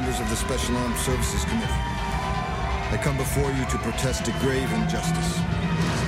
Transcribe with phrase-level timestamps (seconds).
[0.00, 1.66] Members of the Special Armed Services Committee.
[1.68, 5.99] I come before you to protest a grave injustice.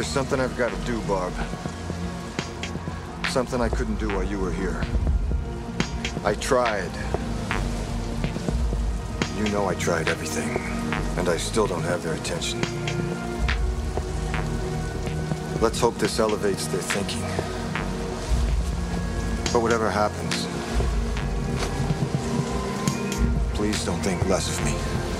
[0.00, 1.30] There's something I've got to do, Barb.
[3.28, 4.82] Something I couldn't do while you were here.
[6.24, 6.90] I tried.
[9.36, 10.56] You know I tried everything,
[11.18, 12.62] and I still don't have their attention.
[15.60, 17.20] Let's hope this elevates their thinking.
[19.52, 20.46] But whatever happens,
[23.52, 25.19] please don't think less of me.